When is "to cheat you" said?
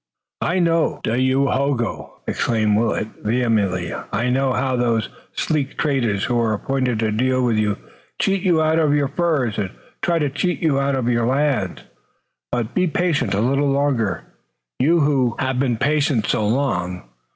10.17-10.79